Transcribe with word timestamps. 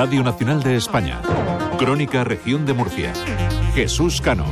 Radio 0.00 0.22
Nacional 0.22 0.62
de 0.62 0.76
España. 0.76 1.20
Crónica 1.78 2.24
Región 2.24 2.64
de 2.64 2.72
Murcia. 2.72 3.12
Jesús 3.74 4.22
Cano. 4.22 4.46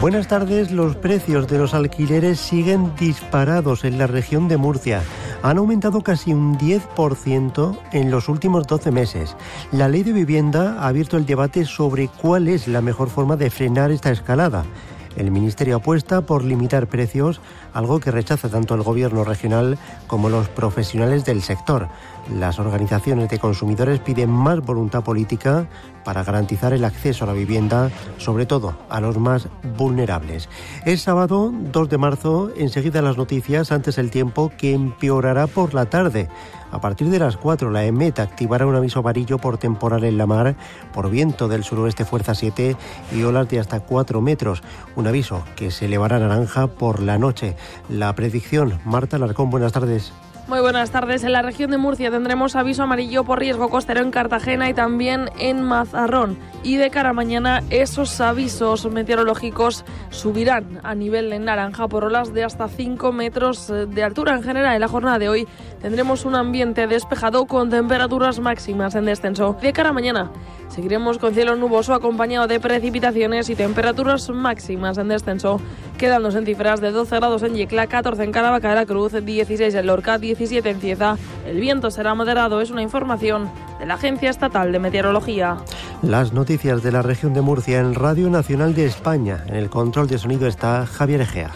Buenas 0.00 0.26
tardes. 0.26 0.72
Los 0.72 0.96
precios 0.96 1.46
de 1.46 1.58
los 1.58 1.72
alquileres 1.72 2.40
siguen 2.40 2.96
disparados 2.96 3.84
en 3.84 3.96
la 3.96 4.08
región 4.08 4.48
de 4.48 4.56
Murcia. 4.56 5.04
Han 5.44 5.58
aumentado 5.58 6.00
casi 6.00 6.32
un 6.32 6.58
10% 6.58 7.78
en 7.92 8.10
los 8.10 8.28
últimos 8.28 8.66
12 8.66 8.90
meses. 8.90 9.36
La 9.70 9.88
ley 9.88 10.02
de 10.02 10.12
vivienda 10.12 10.78
ha 10.80 10.88
abierto 10.88 11.16
el 11.16 11.26
debate 11.26 11.64
sobre 11.64 12.08
cuál 12.08 12.48
es 12.48 12.66
la 12.66 12.80
mejor 12.80 13.08
forma 13.08 13.36
de 13.36 13.50
frenar 13.50 13.92
esta 13.92 14.10
escalada. 14.10 14.64
El 15.16 15.30
Ministerio 15.30 15.76
apuesta 15.76 16.22
por 16.22 16.44
limitar 16.44 16.86
precios, 16.86 17.40
algo 17.74 18.00
que 18.00 18.10
rechaza 18.10 18.48
tanto 18.48 18.74
el 18.74 18.82
Gobierno 18.82 19.24
regional 19.24 19.78
como 20.06 20.28
los 20.28 20.48
profesionales 20.48 21.24
del 21.24 21.42
sector. 21.42 21.88
Las 22.30 22.58
organizaciones 22.58 23.28
de 23.28 23.38
consumidores 23.38 23.98
piden 24.00 24.30
más 24.30 24.60
voluntad 24.60 25.02
política 25.02 25.66
para 26.04 26.24
garantizar 26.24 26.72
el 26.72 26.84
acceso 26.84 27.24
a 27.24 27.26
la 27.26 27.32
vivienda, 27.32 27.90
sobre 28.18 28.46
todo 28.46 28.76
a 28.88 29.00
los 29.00 29.18
más 29.18 29.48
vulnerables. 29.76 30.48
Es 30.84 31.02
sábado 31.02 31.52
2 31.52 31.88
de 31.88 31.98
marzo, 31.98 32.50
enseguida 32.56 33.02
las 33.02 33.16
noticias, 33.16 33.72
antes 33.72 33.98
el 33.98 34.10
tiempo 34.10 34.52
que 34.56 34.72
empeorará 34.72 35.46
por 35.46 35.74
la 35.74 35.86
tarde. 35.86 36.28
A 36.72 36.80
partir 36.80 37.10
de 37.10 37.18
las 37.18 37.36
4, 37.36 37.70
la 37.70 37.84
EMET 37.84 38.18
activará 38.18 38.66
un 38.66 38.74
aviso 38.74 39.00
amarillo 39.00 39.36
por 39.36 39.58
temporal 39.58 40.04
en 40.04 40.16
la 40.16 40.26
mar, 40.26 40.56
por 40.94 41.10
viento 41.10 41.46
del 41.46 41.64
suroeste 41.64 42.06
fuerza 42.06 42.34
7 42.34 42.76
y 43.14 43.22
olas 43.24 43.46
de 43.50 43.60
hasta 43.60 43.80
4 43.80 44.22
metros. 44.22 44.62
Aviso 45.06 45.44
que 45.56 45.70
se 45.70 45.86
elevará 45.86 46.18
naranja 46.18 46.66
por 46.66 47.00
la 47.00 47.18
noche. 47.18 47.56
La 47.88 48.14
predicción, 48.14 48.80
Marta 48.84 49.18
Larcón, 49.18 49.50
buenas 49.50 49.72
tardes. 49.72 50.12
Muy 50.48 50.60
buenas 50.60 50.90
tardes. 50.90 51.22
En 51.22 51.32
la 51.32 51.40
región 51.40 51.70
de 51.70 51.78
Murcia 51.78 52.10
tendremos 52.10 52.56
aviso 52.56 52.82
amarillo 52.82 53.22
por 53.22 53.38
riesgo 53.38 53.70
costero 53.70 54.00
en 54.00 54.10
Cartagena 54.10 54.68
y 54.68 54.74
también 54.74 55.30
en 55.38 55.62
Mazarrón. 55.62 56.36
Y 56.64 56.76
de 56.76 56.90
cara 56.90 57.10
a 57.10 57.12
mañana 57.12 57.62
esos 57.70 58.20
avisos 58.20 58.90
meteorológicos 58.90 59.84
subirán 60.10 60.80
a 60.82 60.94
nivel 60.94 61.30
de 61.30 61.38
naranja 61.38 61.86
por 61.88 62.04
olas 62.04 62.34
de 62.34 62.44
hasta 62.44 62.68
5 62.68 63.12
metros 63.12 63.68
de 63.68 64.02
altura. 64.02 64.34
En 64.34 64.42
general, 64.42 64.74
en 64.74 64.80
la 64.80 64.88
jornada 64.88 65.18
de 65.18 65.28
hoy 65.28 65.48
tendremos 65.80 66.24
un 66.24 66.34
ambiente 66.34 66.86
despejado 66.86 67.46
con 67.46 67.70
temperaturas 67.70 68.40
máximas 68.40 68.94
en 68.96 69.06
descenso. 69.06 69.56
De 69.62 69.72
cara 69.72 69.90
a 69.90 69.92
mañana 69.92 70.30
seguiremos 70.68 71.18
con 71.18 71.34
cielo 71.34 71.54
nuboso 71.56 71.92
acompañado 71.92 72.46
de 72.46 72.58
precipitaciones 72.58 73.50
y 73.50 73.54
temperaturas 73.54 74.30
máximas 74.30 74.96
en 74.98 75.08
descenso, 75.08 75.60
quedándose 75.98 76.38
en 76.38 76.46
cifras 76.46 76.80
de 76.80 76.92
12 76.92 77.16
grados 77.16 77.42
en 77.42 77.54
Yecla, 77.54 77.86
14 77.86 78.24
en 78.24 78.32
Caravaca 78.32 78.70
de 78.70 78.74
la 78.76 78.86
Cruz, 78.86 79.12
16 79.12 79.74
en 79.74 79.86
Lorca, 79.86 80.18
17 80.32 80.70
en. 80.70 81.18
El 81.46 81.60
viento 81.60 81.90
será 81.90 82.14
moderado, 82.14 82.62
es 82.62 82.70
una 82.70 82.80
información 82.80 83.50
de 83.78 83.84
la 83.84 83.94
Agencia 83.94 84.30
Estatal 84.30 84.72
de 84.72 84.78
Meteorología. 84.78 85.58
Las 86.00 86.32
noticias 86.32 86.82
de 86.82 86.90
la 86.90 87.02
región 87.02 87.34
de 87.34 87.42
Murcia 87.42 87.80
en 87.80 87.94
Radio 87.94 88.30
Nacional 88.30 88.74
de 88.74 88.86
España. 88.86 89.44
En 89.46 89.56
el 89.56 89.68
control 89.68 90.08
de 90.08 90.16
sonido 90.16 90.46
está 90.46 90.86
Javier 90.86 91.20
Egea. 91.20 91.50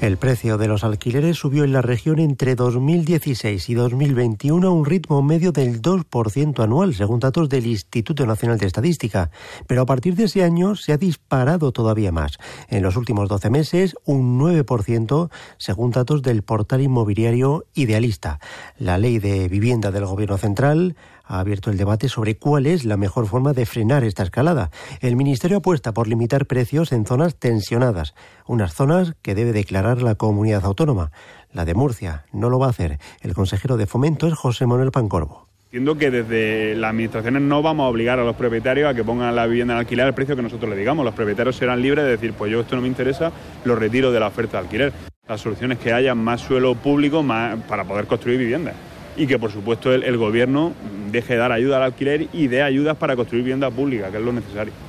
El 0.00 0.16
precio 0.16 0.58
de 0.58 0.68
los 0.68 0.84
alquileres 0.84 1.38
subió 1.38 1.64
en 1.64 1.72
la 1.72 1.82
región 1.82 2.20
entre 2.20 2.54
2016 2.54 3.68
y 3.68 3.74
2021 3.74 4.68
a 4.68 4.70
un 4.70 4.84
ritmo 4.84 5.22
medio 5.22 5.50
del 5.50 5.82
2% 5.82 6.62
anual, 6.62 6.94
según 6.94 7.18
datos 7.18 7.48
del 7.48 7.66
Instituto 7.66 8.24
Nacional 8.24 8.58
de 8.58 8.66
Estadística. 8.66 9.32
Pero 9.66 9.82
a 9.82 9.86
partir 9.86 10.14
de 10.14 10.24
ese 10.24 10.44
año 10.44 10.76
se 10.76 10.92
ha 10.92 10.98
disparado 10.98 11.72
todavía 11.72 12.12
más. 12.12 12.38
En 12.68 12.84
los 12.84 12.96
últimos 12.96 13.28
12 13.28 13.50
meses, 13.50 13.96
un 14.04 14.38
9%, 14.38 15.30
según 15.56 15.90
datos 15.90 16.22
del 16.22 16.42
portal 16.42 16.80
inmobiliario 16.80 17.66
Idealista. 17.74 18.38
La 18.78 18.98
ley 18.98 19.18
de 19.18 19.48
vivienda 19.48 19.90
del 19.90 20.06
Gobierno 20.06 20.38
Central 20.38 20.94
ha 21.28 21.40
abierto 21.40 21.70
el 21.70 21.76
debate 21.76 22.08
sobre 22.08 22.36
cuál 22.36 22.66
es 22.66 22.84
la 22.84 22.96
mejor 22.96 23.26
forma 23.26 23.52
de 23.52 23.66
frenar 23.66 24.02
esta 24.02 24.22
escalada. 24.22 24.70
El 25.00 25.14
Ministerio 25.14 25.58
apuesta 25.58 25.92
por 25.92 26.08
limitar 26.08 26.46
precios 26.46 26.90
en 26.90 27.06
zonas 27.06 27.36
tensionadas, 27.36 28.14
unas 28.46 28.74
zonas 28.74 29.14
que 29.22 29.34
debe 29.34 29.52
declarar 29.52 30.02
la 30.02 30.14
comunidad 30.14 30.64
autónoma. 30.64 31.12
La 31.52 31.66
de 31.66 31.74
Murcia 31.74 32.24
no 32.32 32.48
lo 32.48 32.58
va 32.58 32.66
a 32.66 32.70
hacer. 32.70 32.98
El 33.20 33.34
consejero 33.34 33.76
de 33.76 33.86
Fomento 33.86 34.26
es 34.26 34.34
José 34.34 34.66
Manuel 34.66 34.90
Pancorbo. 34.90 35.46
Entiendo 35.66 35.98
que 35.98 36.10
desde 36.10 36.74
las 36.76 36.90
administraciones 36.90 37.42
no 37.42 37.60
vamos 37.60 37.84
a 37.84 37.88
obligar 37.88 38.18
a 38.18 38.24
los 38.24 38.36
propietarios 38.36 38.90
a 38.90 38.94
que 38.94 39.04
pongan 39.04 39.36
la 39.36 39.46
vivienda 39.46 39.74
en 39.74 39.80
alquiler 39.80 40.06
al 40.06 40.14
precio 40.14 40.34
que 40.34 40.40
nosotros 40.40 40.70
le 40.70 40.76
digamos. 40.76 41.04
Los 41.04 41.14
propietarios 41.14 41.56
serán 41.56 41.82
libres 41.82 42.06
de 42.06 42.12
decir, 42.12 42.32
pues 42.32 42.50
yo 42.50 42.60
esto 42.60 42.74
no 42.74 42.80
me 42.80 42.88
interesa, 42.88 43.32
lo 43.66 43.76
retiro 43.76 44.10
de 44.10 44.18
la 44.18 44.28
oferta 44.28 44.52
de 44.52 44.64
alquiler. 44.64 44.92
La 45.28 45.36
solución 45.36 45.72
es 45.72 45.78
que 45.78 45.92
haya 45.92 46.14
más 46.14 46.40
suelo 46.40 46.74
público 46.74 47.22
para 47.68 47.84
poder 47.84 48.06
construir 48.06 48.38
viviendas 48.38 48.74
y 49.18 49.26
que 49.26 49.38
por 49.38 49.52
supuesto 49.52 49.92
el, 49.92 50.04
el 50.04 50.16
gobierno 50.16 50.72
deje 51.10 51.34
de 51.34 51.38
dar 51.40 51.52
ayuda 51.52 51.76
al 51.78 51.82
alquiler 51.82 52.28
y 52.32 52.46
dé 52.46 52.62
ayudas 52.62 52.96
para 52.96 53.16
construir 53.16 53.42
vivienda 53.44 53.70
pública, 53.70 54.10
que 54.10 54.18
es 54.18 54.22
lo 54.22 54.32
necesario. 54.32 54.87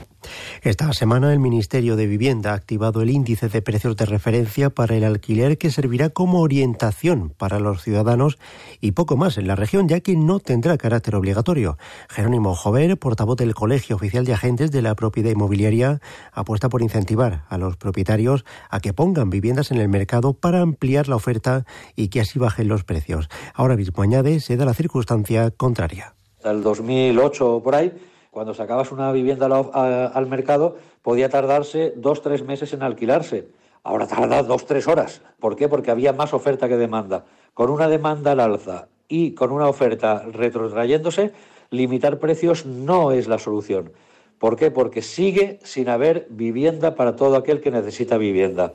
Esta 0.62 0.92
semana 0.92 1.31
el 1.31 1.40
Ministerio 1.40 1.96
de 1.96 2.06
Vivienda 2.06 2.52
ha 2.52 2.56
activado 2.56 3.02
el 3.02 3.09
índice 3.09 3.47
de 3.47 3.62
precios 3.62 3.96
de 3.96 4.06
referencia 4.06 4.70
para 4.70 4.94
el 4.94 5.06
alquiler 5.06 5.58
que 5.58 5.72
servirá 5.72 6.09
como 6.09 6.42
orientación 6.42 7.30
para 7.30 7.62
los 7.62 7.81
ciudadanos 7.81 8.38
y 8.81 8.92
poco 8.92 9.16
más 9.16 9.38
en 9.38 9.47
la 9.47 9.56
región, 9.56 9.88
ya 9.88 10.02
que 10.02 10.18
no 10.18 10.42
tendrá 10.42 10.78
carácter 10.78 11.16
obligatorio. 11.16 11.78
Jerónimo 12.09 12.56
Jover, 12.56 13.00
portavoz 13.00 13.38
del 13.38 13.56
Colegio 13.56 13.96
Oficial 13.96 14.25
de 14.25 14.34
Agentes 14.34 14.70
de 14.70 14.81
la 14.81 14.96
Propiedad 14.96 15.31
Inmobiliaria, 15.31 16.02
apuesta 16.34 16.68
por 16.68 16.81
incentivar 16.81 17.46
a 17.47 17.58
los 17.58 17.78
propietarios 17.78 18.44
a 18.70 18.81
que 18.81 18.91
pongan 18.91 19.30
viviendas 19.30 19.72
en 19.72 19.78
el 19.78 19.88
mercado 19.88 20.34
para 20.34 20.59
ampliar 20.59 21.08
la 21.08 21.16
oferta 21.16 21.66
y 21.96 22.09
que 22.09 22.20
así 22.20 22.38
bajen 22.38 22.68
los 22.68 22.84
precios. 22.84 23.30
Ahora 23.53 23.78
mismo 23.78 24.03
añade, 24.03 24.41
se 24.41 24.58
da 24.58 24.66
la 24.66 24.74
circunstancia 24.74 25.52
contraria. 25.52 26.16
El 26.44 26.64
2008 26.64 27.56
o 27.56 27.64
por 27.64 27.76
ahí 27.76 27.94
cuando 28.39 28.53
sacabas 28.53 28.94
una 28.94 29.11
vivienda 29.11 29.47
al 29.47 30.27
mercado, 30.27 30.77
podía 31.01 31.27
tardarse 31.27 31.91
dos, 31.97 32.22
tres 32.22 32.41
meses 32.41 32.72
en 32.72 32.83
alquilarse. 32.83 33.50
Ahora 33.83 34.07
tarda 34.07 34.44
dos, 34.44 34.66
tres 34.66 34.88
horas. 34.88 35.22
¿Por 35.41 35.57
qué? 35.57 35.67
Porque 35.67 35.91
había 35.91 36.13
más 36.13 36.33
oferta 36.33 36.69
que 36.69 36.78
demanda. 36.78 37.25
Con 37.53 37.69
una 37.69 37.89
demanda 37.89 38.31
al 38.31 38.39
alza 38.39 38.88
y 39.09 39.33
con 39.33 39.51
una 39.51 39.67
oferta 39.67 40.23
retrotrayéndose, 40.31 41.33
limitar 41.69 42.17
precios 42.19 42.66
no 42.66 43.11
es 43.11 43.28
la 43.28 43.39
solución. 43.39 43.91
¿Por 44.39 44.55
qué? 44.55 44.72
Porque 44.72 45.01
sigue 45.01 45.59
sin 45.63 45.89
haber 45.89 46.27
vivienda 46.29 46.95
para 46.95 47.16
todo 47.16 47.35
aquel 47.35 47.61
que 47.61 47.72
necesita 47.72 48.17
vivienda 48.17 48.73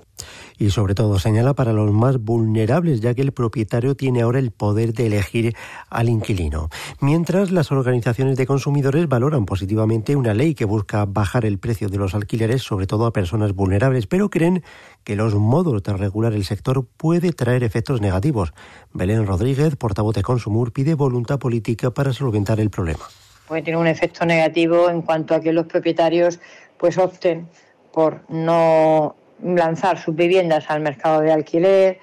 y 0.58 0.70
sobre 0.70 0.94
todo 0.94 1.19
señala 1.19 1.54
para 1.54 1.72
los 1.72 1.92
más 1.92 2.19
vulnerables, 2.19 3.00
ya 3.00 3.14
que 3.14 3.22
el 3.22 3.32
propietario 3.32 3.97
tiene 3.97 4.22
ahora 4.22 4.38
el 4.38 4.50
poder 4.50 4.92
de 4.92 5.06
elegir 5.06 5.56
al 5.91 6.08
inquilino. 6.08 6.69
Mientras 7.00 7.50
las 7.50 7.72
organizaciones 7.72 8.36
de 8.36 8.47
consumidores 8.47 9.08
valoran 9.08 9.47
positivamente 9.47 10.16
una 10.16 10.34
ley 10.34 10.54
que 10.54 10.64
busca 10.64 11.04
bajar 11.04 11.44
el 11.44 11.58
precio 11.58 11.88
de 11.88 11.98
los 11.98 12.14
alquileres, 12.14 12.62
sobre 12.62 12.86
todo 12.86 13.06
a 13.06 13.12
personas 13.12 13.54
vulnerables, 13.54 14.06
pero 14.06 14.30
creen 14.30 14.62
que 15.03 15.16
los 15.16 15.34
modos 15.34 15.82
de 15.82 15.92
regular 15.92 16.32
el 16.32 16.44
sector 16.44 16.86
puede 16.97 17.32
traer 17.32 17.64
efectos 17.64 18.00
negativos. 18.00 18.54
Belén 18.92 19.26
Rodríguez, 19.26 19.76
portavoz 19.76 20.14
de 20.14 20.22
Consumur, 20.22 20.72
pide 20.72 20.94
voluntad 20.94 21.38
política 21.38 21.91
para 21.91 22.12
solventar 22.12 22.60
el 22.60 22.70
problema. 22.70 23.04
Puede 23.47 23.62
tener 23.62 23.78
un 23.78 23.87
efecto 23.87 24.25
negativo 24.25 24.88
en 24.88 25.03
cuanto 25.03 25.34
a 25.34 25.41
que 25.41 25.53
los 25.53 25.66
propietarios 25.66 26.41
pues 26.78 26.99
opten 26.99 27.49
por 27.93 28.22
no 28.28 29.16
lanzar 29.43 29.99
sus 29.99 30.15
viviendas 30.15 30.65
al 30.69 30.81
mercado 30.81 31.21
de 31.21 31.32
alquiler. 31.32 31.99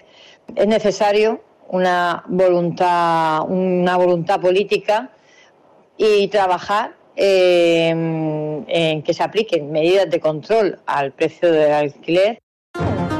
Es 0.55 0.67
necesario 0.67 1.41
una 1.67 2.23
voluntad, 2.27 3.41
una 3.47 3.97
voluntad 3.97 4.39
política 4.39 5.09
y 5.97 6.27
trabajar 6.27 6.95
en, 7.15 8.65
en 8.67 9.03
que 9.03 9.13
se 9.13 9.23
apliquen 9.23 9.71
medidas 9.71 10.09
de 10.09 10.19
control 10.19 10.79
al 10.85 11.11
precio 11.11 11.51
del 11.51 11.71
alquiler. 11.71 12.39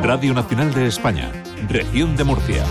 Radio 0.02 0.34
Nacional 0.34 0.74
de 0.74 0.88
España, 0.88 1.32
región 1.70 2.16
de 2.18 2.24
Murcia. 2.24 2.64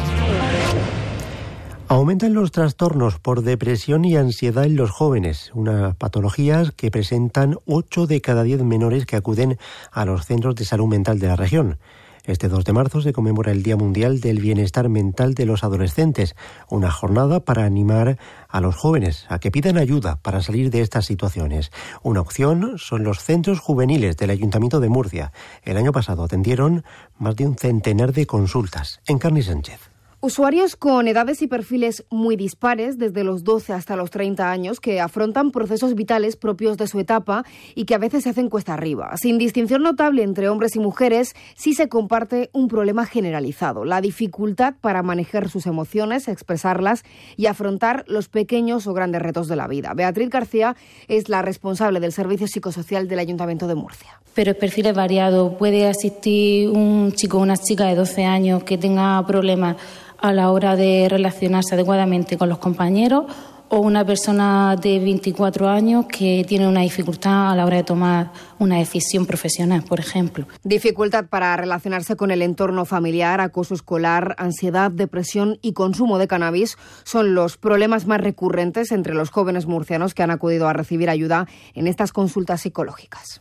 Aumentan 1.91 2.35
los 2.35 2.53
trastornos 2.53 3.19
por 3.19 3.43
depresión 3.43 4.05
y 4.05 4.17
ansiedad 4.17 4.65
en 4.65 4.77
los 4.77 4.93
jóvenes, 4.93 5.51
unas 5.55 5.97
patologías 5.97 6.71
que 6.71 6.89
presentan 6.89 7.57
8 7.67 8.07
de 8.07 8.21
cada 8.21 8.45
10 8.45 8.63
menores 8.63 9.07
que 9.07 9.17
acuden 9.17 9.59
a 9.91 10.05
los 10.05 10.25
centros 10.25 10.55
de 10.55 10.65
salud 10.65 10.87
mental 10.87 11.19
de 11.19 11.27
la 11.27 11.35
región. 11.35 11.79
Este 12.23 12.47
2 12.47 12.65
de 12.65 12.73
marzo 12.73 13.01
se 13.01 13.13
conmemora 13.13 13.51
el 13.51 13.65
Día 13.65 13.77
Mundial 13.77 14.21
del 14.21 14.39
Bienestar 14.39 14.89
Mental 14.89 15.35
de 15.35 15.47
los 15.47 15.65
Adolescentes, 15.65 16.37
una 16.69 16.93
jornada 16.93 17.41
para 17.41 17.65
animar 17.65 18.19
a 18.49 18.61
los 18.61 18.77
jóvenes 18.77 19.27
a 19.29 19.41
que 19.41 19.51
pidan 19.51 19.77
ayuda 19.77 20.21
para 20.23 20.43
salir 20.43 20.71
de 20.71 20.83
estas 20.83 21.07
situaciones. 21.07 21.73
Una 22.05 22.21
opción 22.21 22.75
son 22.79 23.03
los 23.03 23.19
centros 23.19 23.59
juveniles 23.59 24.17
del 24.17 24.31
Ayuntamiento 24.31 24.79
de 24.79 24.91
Murcia. 24.91 25.33
El 25.65 25.77
año 25.77 25.91
pasado 25.91 26.23
atendieron 26.23 26.85
más 27.19 27.35
de 27.35 27.49
un 27.49 27.57
centenar 27.57 28.13
de 28.13 28.27
consultas. 28.27 29.01
En 29.09 29.19
Carni 29.19 29.43
Sánchez. 29.43 29.91
Usuarios 30.23 30.77
con 30.77 31.09
edades 31.09 31.41
y 31.41 31.47
perfiles 31.47 32.05
muy 32.11 32.37
dispares, 32.37 32.99
desde 32.99 33.25
los 33.25 33.43
12 33.43 33.73
hasta 33.73 33.97
los 33.97 34.11
30 34.11 34.51
años, 34.51 34.79
que 34.79 35.01
afrontan 35.01 35.51
procesos 35.51 35.95
vitales 35.95 36.37
propios 36.37 36.77
de 36.77 36.89
su 36.89 37.01
etapa 37.01 37.47
y 37.75 37.87
que 37.87 37.95
a 37.95 37.99
veces 37.99 38.25
se 38.25 38.29
hacen 38.29 38.51
cuesta 38.51 38.75
arriba. 38.75 39.17
Sin 39.17 39.39
distinción 39.39 39.83
notable 39.83 40.23
entre 40.23 40.51
hombres 40.51 40.77
y 40.77 40.79
mujeres, 40.79 41.35
sí 41.57 41.73
se 41.73 41.89
comparte 41.89 42.51
un 42.53 42.69
problema 42.69 43.07
generalizado, 43.07 43.87
la 43.87 44.03
dificultad 44.03 44.75
para 44.79 45.03
manejar 45.03 45.49
sus 45.49 45.65
emociones, 45.65 46.29
expresarlas 46.29 47.03
y 47.39 47.47
afrontar 47.47 48.05
los 48.07 48.29
pequeños 48.29 48.87
o 48.87 48.93
grandes 48.93 49.23
retos 49.23 49.49
de 49.49 49.57
la 49.57 49.69
vida. 49.69 49.95
Beatriz 49.95 50.29
García 50.29 50.77
es 51.09 51.31
la 51.31 51.41
responsable 51.41 51.99
del 51.99 52.13
Servicio 52.13 52.47
Psicosocial 52.47 53.09
del 53.09 53.21
Ayuntamiento 53.21 53.67
de 53.67 53.75
Murcia. 53.75 54.21
Pero 54.35 54.51
el 54.51 54.57
perfil 54.57 54.87
es 54.87 54.95
variado. 54.95 55.57
Puede 55.59 55.89
asistir 55.89 56.69
un 56.69 57.13
chico 57.13 57.39
o 57.39 57.41
una 57.41 57.57
chica 57.57 57.87
de 57.87 57.97
12 57.97 58.25
años 58.25 58.63
que 58.63 58.79
tenga 58.79 59.27
problemas 59.27 59.77
a 60.21 60.33
la 60.33 60.51
hora 60.51 60.77
de 60.77 61.09
relacionarse 61.09 61.75
adecuadamente 61.75 62.37
con 62.37 62.49
los 62.49 62.59
compañeros 62.59 63.25
o 63.71 63.79
una 63.79 64.05
persona 64.05 64.77
de 64.77 64.99
24 64.99 65.69
años 65.69 66.07
que 66.07 66.45
tiene 66.47 66.67
una 66.67 66.81
dificultad 66.81 67.53
a 67.53 67.57
la 67.57 67.65
hora 67.65 67.77
de 67.77 67.85
tomar 67.85 68.33
una 68.59 68.79
decisión 68.79 69.27
profesional, 69.27 69.85
por 69.85 70.01
ejemplo. 70.01 70.47
Dificultad 70.65 71.27
para 71.27 71.57
relacionarse 71.57 72.17
con 72.17 72.33
el 72.33 72.43
entorno 72.43 72.85
familiar, 72.85 73.41
acoso 73.41 73.75
escolar, 73.75 74.35
ansiedad, 74.39 74.91
depresión 74.91 75.59
y 75.63 75.73
consumo 75.73 76.19
de 76.19 76.27
cannabis 76.27 76.77
son 77.05 77.35
los 77.35 77.57
problemas 77.57 78.07
más 78.07 78.21
recurrentes 78.21 78.91
entre 78.91 79.15
los 79.15 79.31
jóvenes 79.31 79.67
murcianos 79.67 80.15
que 80.15 80.25
han 80.25 80.33
acudido 80.33 80.67
a 80.67 80.73
recibir 80.73 81.09
ayuda 81.09 81.47
en 81.75 81.87
estas 81.87 82.13
consultas 82.13 82.63
psicológicas. 82.63 83.41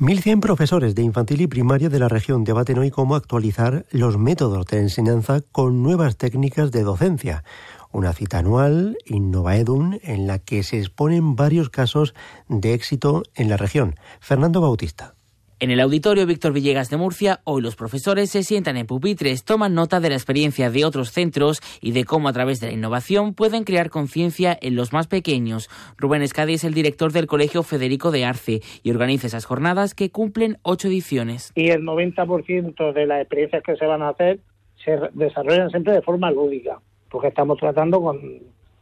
1.100 0.00 0.40
profesores 0.40 0.94
de 0.94 1.02
infantil 1.02 1.42
y 1.42 1.46
primaria 1.46 1.90
de 1.90 1.98
la 1.98 2.08
región 2.08 2.42
debaten 2.42 2.78
hoy 2.78 2.90
cómo 2.90 3.14
actualizar 3.14 3.84
los 3.90 4.18
métodos 4.18 4.66
de 4.66 4.78
enseñanza 4.78 5.42
con 5.52 5.82
nuevas 5.82 6.16
técnicas 6.16 6.72
de 6.72 6.82
docencia. 6.82 7.44
Una 7.92 8.12
cita 8.12 8.38
anual, 8.38 8.98
Innovaedum, 9.04 9.98
en 10.02 10.26
la 10.26 10.38
que 10.38 10.62
se 10.62 10.78
exponen 10.78 11.34
varios 11.34 11.70
casos 11.70 12.14
de 12.48 12.72
éxito 12.74 13.24
en 13.34 13.48
la 13.48 13.56
región. 13.56 13.96
Fernando 14.20 14.60
Bautista. 14.60 15.14
En 15.62 15.70
el 15.70 15.80
auditorio 15.80 16.24
Víctor 16.24 16.54
Villegas 16.54 16.88
de 16.88 16.96
Murcia, 16.96 17.40
hoy 17.44 17.60
los 17.60 17.76
profesores 17.76 18.30
se 18.30 18.44
sientan 18.44 18.78
en 18.78 18.86
pupitres, 18.86 19.44
toman 19.44 19.74
nota 19.74 20.00
de 20.00 20.08
la 20.08 20.14
experiencia 20.14 20.70
de 20.70 20.86
otros 20.86 21.10
centros 21.10 21.60
y 21.82 21.92
de 21.92 22.04
cómo 22.04 22.28
a 22.28 22.32
través 22.32 22.60
de 22.60 22.68
la 22.68 22.72
innovación 22.72 23.34
pueden 23.34 23.64
crear 23.64 23.90
conciencia 23.90 24.56
en 24.62 24.74
los 24.74 24.94
más 24.94 25.06
pequeños. 25.06 25.68
Rubén 25.98 26.22
Escadi 26.22 26.54
es 26.54 26.64
el 26.64 26.72
director 26.72 27.12
del 27.12 27.26
Colegio 27.26 27.62
Federico 27.62 28.10
de 28.10 28.24
Arce 28.24 28.60
y 28.82 28.90
organiza 28.90 29.26
esas 29.26 29.44
jornadas 29.44 29.94
que 29.94 30.10
cumplen 30.10 30.56
ocho 30.62 30.88
ediciones. 30.88 31.52
Y 31.54 31.68
el 31.68 31.82
90% 31.82 32.94
de 32.94 33.06
las 33.06 33.20
experiencias 33.20 33.62
que 33.62 33.76
se 33.76 33.84
van 33.84 34.00
a 34.00 34.10
hacer 34.10 34.40
se 34.82 34.98
desarrollan 35.12 35.68
siempre 35.68 35.92
de 35.92 36.00
forma 36.00 36.30
lúdica, 36.30 36.80
porque 37.10 37.28
estamos 37.28 37.58
tratando 37.58 38.00
con, 38.00 38.20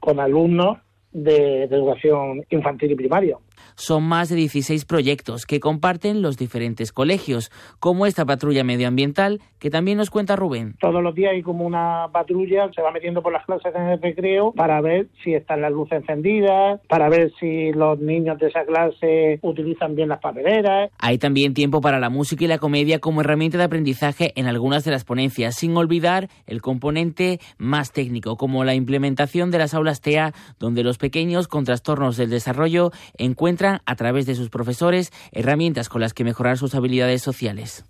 con 0.00 0.20
alumnos 0.20 0.78
de, 1.12 1.66
de 1.66 1.76
educación 1.76 2.44
infantil 2.50 2.92
y 2.92 2.94
primaria. 2.94 3.38
Son 3.75 4.02
más 4.02 4.28
de 4.28 4.37
16 4.37 4.84
proyectos 4.84 5.46
que 5.46 5.60
comparten 5.60 6.22
los 6.22 6.37
diferentes 6.37 6.93
colegios, 6.93 7.50
como 7.81 8.06
esta 8.06 8.25
patrulla 8.25 8.64
medioambiental 8.64 9.40
que 9.58 9.70
también 9.70 9.99
nos 9.99 10.10
cuenta 10.10 10.37
Rubén. 10.37 10.76
Todos 10.81 11.02
los 11.02 11.14
días 11.14 11.32
hay 11.32 11.43
como 11.43 11.64
una 11.64 12.08
patrulla, 12.12 12.70
se 12.75 12.82
va 12.82 12.93
metiendo 12.93 13.22
por 13.22 13.32
las 13.32 13.44
clases 13.44 13.75
en 13.75 13.82
el 13.82 14.00
recreo 14.00 14.52
para 14.52 14.81
ver 14.81 15.08
si 15.25 15.34
están 15.34 15.60
las 15.60 15.72
luces 15.72 16.00
encendidas, 16.00 16.81
para 16.88 17.08
ver 17.08 17.32
si 17.40 17.72
los 17.72 17.99
niños 17.99 18.38
de 18.38 18.49
esa 18.49 18.64
clase 18.64 19.38
utilizan 19.43 19.94
bien 19.94 20.08
las 20.08 20.20
papeleras. 20.20 20.90
Hay 20.99 21.19
también 21.19 21.54
tiempo 21.54 21.81
para 21.81 21.99
la 21.99 22.11
música 22.11 22.44
y 22.44 22.49
la 22.49 22.58
comedia 22.58 22.99
como 23.00 23.20
herramienta 23.20 23.58
de 23.58 23.64
aprendizaje 23.64 24.32
en 24.37 24.46
algunas 24.46 24.84
de 24.84 24.93
las 24.93 25.04
ponencias, 25.04 25.56
sin 25.56 25.76
olvidar 25.76 26.28
el 26.46 26.62
componente 26.62 27.40
más 27.58 27.93
técnico, 27.93 28.37
como 28.37 28.64
la 28.64 28.75
implementación 28.75 29.50
de 29.50 29.58
las 29.58 29.75
aulas 29.75 30.00
TEA, 30.00 30.32
donde 30.58 30.84
los 30.84 30.99
pequeños 30.99 31.49
con 31.49 31.64
trastornos 31.64 32.16
del 32.16 32.31
desarrollo 32.31 32.90
encuentran 33.16 33.47
a 33.86 33.96
través 33.96 34.26
de 34.26 34.34
sus 34.34 34.50
profesores 34.50 35.12
herramientas 35.32 35.88
con 35.88 36.00
las 36.00 36.12
que 36.12 36.24
mejorar 36.24 36.58
sus 36.58 36.74
habilidades 36.74 37.22
sociales. 37.22 37.84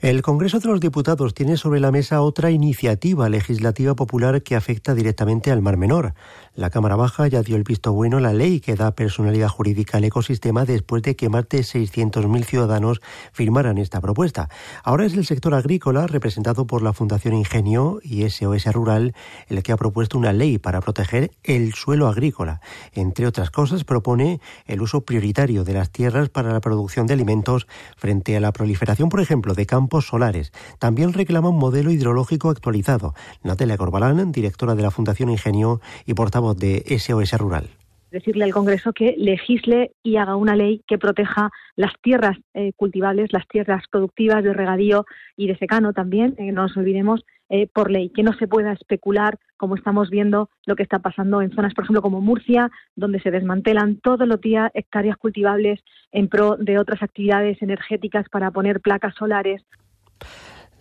El 0.00 0.22
Congreso 0.22 0.58
de 0.60 0.68
los 0.68 0.80
Diputados 0.80 1.32
tiene 1.32 1.56
sobre 1.56 1.80
la 1.80 1.90
mesa 1.90 2.20
otra 2.20 2.50
iniciativa 2.50 3.28
legislativa 3.28 3.94
popular 3.94 4.42
que 4.42 4.54
afecta 4.54 4.94
directamente 4.94 5.50
al 5.50 5.62
Mar 5.62 5.76
Menor. 5.76 6.14
La 6.56 6.70
Cámara 6.70 6.94
Baja 6.94 7.26
ya 7.26 7.42
dio 7.42 7.56
el 7.56 7.64
visto 7.64 7.92
bueno 7.92 8.18
a 8.18 8.20
la 8.20 8.32
ley 8.32 8.60
que 8.60 8.76
da 8.76 8.92
personalidad 8.92 9.48
jurídica 9.48 9.98
al 9.98 10.04
ecosistema 10.04 10.64
después 10.64 11.02
de 11.02 11.16
que 11.16 11.28
más 11.28 11.48
de 11.48 11.62
600.000 11.62 12.44
ciudadanos 12.44 13.00
firmaran 13.32 13.76
esta 13.76 14.00
propuesta. 14.00 14.48
Ahora 14.84 15.04
es 15.04 15.14
el 15.14 15.26
sector 15.26 15.52
agrícola, 15.54 16.06
representado 16.06 16.64
por 16.64 16.82
la 16.82 16.92
Fundación 16.92 17.34
Ingenio 17.34 17.98
y 18.04 18.30
SOS 18.30 18.72
Rural, 18.72 19.16
el 19.48 19.64
que 19.64 19.72
ha 19.72 19.76
propuesto 19.76 20.16
una 20.16 20.32
ley 20.32 20.58
para 20.58 20.80
proteger 20.80 21.32
el 21.42 21.74
suelo 21.74 22.06
agrícola. 22.06 22.60
Entre 22.92 23.26
otras 23.26 23.50
cosas, 23.50 23.82
propone 23.82 24.40
el 24.66 24.80
uso 24.80 25.00
prioritario 25.00 25.64
de 25.64 25.72
las 25.72 25.90
tierras 25.90 26.28
para 26.28 26.52
la 26.52 26.60
producción 26.60 27.08
de 27.08 27.14
alimentos 27.14 27.66
frente 27.96 28.36
a 28.36 28.40
la 28.40 28.52
proliferación, 28.52 29.08
por 29.08 29.20
ejemplo, 29.20 29.54
de 29.54 29.66
campos 29.66 30.06
solares. 30.06 30.52
También 30.78 31.14
reclama 31.14 31.48
un 31.48 31.58
modelo 31.58 31.90
hidrológico 31.90 32.50
actualizado. 32.50 33.12
Natalia 33.42 33.76
Corbalán, 33.76 34.30
directora 34.30 34.76
de 34.76 34.82
la 34.82 34.92
Fundación 34.92 35.30
Ingenio 35.30 35.80
y 36.06 36.14
de 36.52 36.84
SOS 36.98 37.32
Rural 37.38 37.70
decirle 38.14 38.44
al 38.44 38.52
Congreso 38.52 38.92
que 38.92 39.16
legisle 39.18 39.90
y 40.04 40.16
haga 40.16 40.36
una 40.36 40.54
ley 40.54 40.82
que 40.86 40.98
proteja 40.98 41.50
las 41.74 41.92
tierras 42.00 42.38
eh, 42.54 42.72
cultivables, 42.76 43.32
las 43.32 43.46
tierras 43.48 43.82
productivas 43.90 44.44
de 44.44 44.52
regadío 44.52 45.04
y 45.36 45.48
de 45.48 45.58
secano 45.58 45.92
también, 45.92 46.36
eh, 46.38 46.52
no 46.52 46.62
nos 46.62 46.76
olvidemos, 46.76 47.24
eh, 47.50 47.66
por 47.66 47.90
ley, 47.90 48.10
que 48.10 48.22
no 48.22 48.32
se 48.32 48.46
pueda 48.46 48.72
especular, 48.72 49.38
como 49.56 49.74
estamos 49.74 50.10
viendo 50.10 50.48
lo 50.64 50.76
que 50.76 50.84
está 50.84 51.00
pasando 51.00 51.42
en 51.42 51.50
zonas, 51.50 51.74
por 51.74 51.84
ejemplo, 51.84 52.02
como 52.02 52.20
Murcia, 52.20 52.70
donde 52.94 53.20
se 53.20 53.32
desmantelan 53.32 53.96
todos 53.96 54.28
los 54.28 54.40
días 54.40 54.70
hectáreas 54.74 55.16
cultivables 55.16 55.80
en 56.12 56.28
pro 56.28 56.56
de 56.56 56.78
otras 56.78 57.02
actividades 57.02 57.60
energéticas 57.62 58.28
para 58.30 58.52
poner 58.52 58.80
placas 58.80 59.14
solares. 59.16 59.62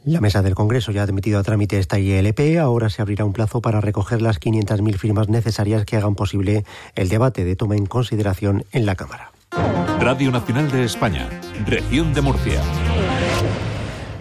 La 0.06 0.20
mesa 0.20 0.42
del 0.42 0.54
Congreso 0.54 0.92
ya 0.92 1.02
ha 1.02 1.04
admitido 1.06 1.40
a 1.40 1.44
trámite 1.44 1.80
esta 1.80 1.98
ILP. 1.98 2.60
Ahora 2.60 2.90
se 2.90 3.02
abrirá 3.02 3.24
un 3.24 3.32
plazo 3.32 3.62
para 3.62 3.80
recoger 3.80 4.22
las 4.22 4.40
500.000 4.40 4.98
firmas 4.98 5.30
necesarias 5.30 5.86
que 5.86 5.96
hagan 5.96 6.16
posible 6.16 6.66
el 6.96 7.08
debate 7.08 7.46
de 7.46 7.56
toma 7.56 7.78
en 7.78 7.86
consideración 7.86 8.66
en 8.74 8.86
la 8.86 8.96
Cámara. 8.96 9.32
Radio 10.02 10.32
Nacional 10.32 10.70
de 10.72 10.84
España, 10.84 11.30
región 11.66 12.14
de 12.14 12.22
Murcia. 12.22 12.62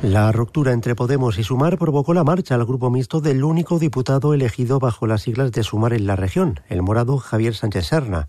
La 0.02 0.30
ruptura 0.30 0.72
entre 0.72 0.94
Podemos 0.94 1.38
y 1.38 1.44
Sumar 1.44 1.78
provocó 1.78 2.14
la 2.14 2.22
marcha 2.22 2.54
al 2.54 2.64
grupo 2.64 2.88
mixto 2.90 3.20
del 3.20 3.42
único 3.42 3.80
diputado 3.80 4.34
elegido 4.34 4.78
bajo 4.78 5.08
las 5.08 5.22
siglas 5.22 5.50
de 5.50 5.64
Sumar 5.64 5.94
en 5.94 6.06
la 6.06 6.14
región, 6.14 6.60
el 6.68 6.82
morado 6.82 7.18
Javier 7.18 7.54
Sánchez 7.54 7.86
Serna. 7.86 8.28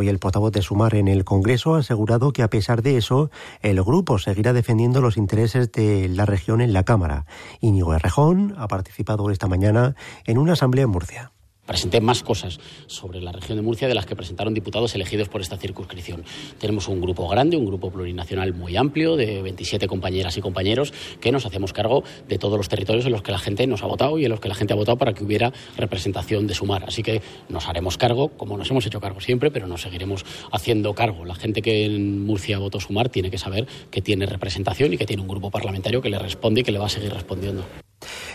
Hoy 0.00 0.08
el 0.08 0.20
portavoz 0.20 0.52
de 0.52 0.62
Sumar 0.62 0.94
en 0.94 1.08
el 1.08 1.24
Congreso 1.24 1.74
ha 1.74 1.78
asegurado 1.78 2.32
que 2.32 2.44
a 2.44 2.50
pesar 2.50 2.82
de 2.82 2.96
eso, 2.96 3.32
el 3.62 3.82
grupo 3.82 4.20
seguirá 4.20 4.52
defendiendo 4.52 5.00
los 5.00 5.16
intereses 5.16 5.72
de 5.72 6.08
la 6.08 6.24
región 6.24 6.60
en 6.60 6.72
la 6.72 6.84
Cámara. 6.84 7.26
Íñigo 7.60 7.92
Errejón 7.94 8.54
ha 8.58 8.68
participado 8.68 9.28
esta 9.32 9.48
mañana 9.48 9.96
en 10.24 10.38
una 10.38 10.52
asamblea 10.52 10.84
en 10.84 10.90
Murcia 10.90 11.32
presenté 11.68 12.00
más 12.00 12.22
cosas 12.22 12.58
sobre 12.86 13.20
la 13.20 13.30
región 13.30 13.58
de 13.58 13.62
Murcia 13.62 13.86
de 13.86 13.94
las 13.94 14.06
que 14.06 14.16
presentaron 14.16 14.54
diputados 14.54 14.94
elegidos 14.94 15.28
por 15.28 15.42
esta 15.42 15.58
circunscripción. 15.58 16.24
Tenemos 16.58 16.88
un 16.88 17.00
grupo 17.00 17.28
grande, 17.28 17.58
un 17.58 17.66
grupo 17.66 17.90
plurinacional 17.90 18.54
muy 18.54 18.76
amplio, 18.76 19.16
de 19.16 19.42
27 19.42 19.86
compañeras 19.86 20.36
y 20.38 20.40
compañeros, 20.40 20.94
que 21.20 21.30
nos 21.30 21.44
hacemos 21.44 21.74
cargo 21.74 22.02
de 22.26 22.38
todos 22.38 22.56
los 22.56 22.70
territorios 22.70 23.04
en 23.04 23.12
los 23.12 23.22
que 23.22 23.32
la 23.32 23.38
gente 23.38 23.66
nos 23.66 23.82
ha 23.82 23.86
votado 23.86 24.18
y 24.18 24.24
en 24.24 24.30
los 24.30 24.40
que 24.40 24.48
la 24.48 24.54
gente 24.54 24.72
ha 24.72 24.76
votado 24.76 24.96
para 24.96 25.12
que 25.12 25.22
hubiera 25.22 25.52
representación 25.76 26.46
de 26.46 26.54
sumar. 26.54 26.84
Así 26.84 27.02
que 27.02 27.20
nos 27.50 27.68
haremos 27.68 27.98
cargo, 27.98 28.30
como 28.30 28.56
nos 28.56 28.70
hemos 28.70 28.86
hecho 28.86 29.00
cargo 29.00 29.20
siempre, 29.20 29.50
pero 29.50 29.66
nos 29.66 29.82
seguiremos 29.82 30.24
haciendo 30.50 30.94
cargo. 30.94 31.26
La 31.26 31.34
gente 31.34 31.60
que 31.60 31.84
en 31.84 32.24
Murcia 32.24 32.58
votó 32.58 32.80
sumar 32.80 33.10
tiene 33.10 33.30
que 33.30 33.36
saber 33.36 33.66
que 33.90 34.00
tiene 34.00 34.24
representación 34.24 34.94
y 34.94 34.96
que 34.96 35.04
tiene 35.04 35.20
un 35.20 35.28
grupo 35.28 35.50
parlamentario 35.50 36.00
que 36.00 36.08
le 36.08 36.18
responde 36.18 36.62
y 36.62 36.64
que 36.64 36.72
le 36.72 36.78
va 36.78 36.86
a 36.86 36.90
seguir 36.90 37.12
respondiendo. 37.12 37.64